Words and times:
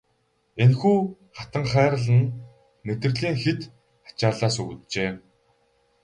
Энэхүү 0.63 0.97
хатанхайрал 1.37 2.07
нь 2.19 2.33
мэдрэлийн 2.85 3.35
хэт 3.43 3.61
ачааллаас 4.07 4.55
үүджээ. 4.63 5.11